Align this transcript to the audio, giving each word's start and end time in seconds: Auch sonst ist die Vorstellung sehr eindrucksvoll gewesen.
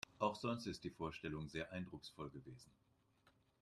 Auch 0.17 0.35
sonst 0.35 0.65
ist 0.65 0.83
die 0.83 0.89
Vorstellung 0.89 1.47
sehr 1.47 1.71
eindrucksvoll 1.71 2.31
gewesen. 2.31 2.71